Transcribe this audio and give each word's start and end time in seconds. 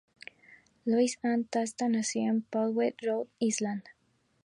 Lois 0.83 1.19
Ann 1.21 1.43
Testa 1.43 1.87
nació 1.87 2.23
en 2.31 2.41
Pawtucket, 2.41 2.95
Rhode 3.03 3.29
Island. 3.37 3.83